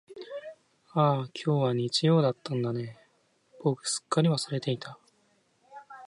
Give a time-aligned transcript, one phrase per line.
[0.93, 2.97] ああ、今日は日曜だったんだね、
[3.63, 4.97] 僕すっかり忘れていた。